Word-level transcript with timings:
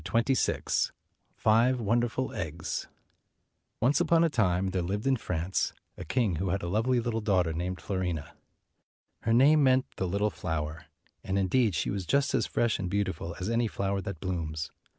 21 0.03 0.33
1 0.55 0.55
212 0.65 0.91
FIVE 1.35 1.79
WONDERFUL 1.79 2.33
EGGS. 2.33 2.87
Once 3.79 3.99
upon 4.01 4.23
a 4.23 4.29
time 4.31 4.69
there 4.71 4.81
lived 4.81 5.05
in 5.05 5.15
France 5.15 5.73
a 5.95 6.03
king 6.03 6.37
who 6.37 6.49
had 6.49 6.63
a 6.63 6.67
lovely 6.67 6.99
little 6.99 7.21
daughter 7.21 7.53
named 7.53 7.77
Fiorina. 7.77 8.31
Her 9.21 9.33
name 9.33 9.61
meant 9.61 9.85
"the 9.97 10.07
Little 10.07 10.31
Flower," 10.31 10.85
and 11.23 11.37
in 11.37 11.47
deed 11.47 11.75
she 11.75 11.91
was 11.91 12.07
just 12.07 12.33
as 12.33 12.47
fresh 12.47 12.79
and 12.79 12.89
beautiful 12.89 13.35
as 13.39 13.47
any 13.47 13.67
flower 13.67 14.01
that 14.01 14.19
blooms. 14.19 14.71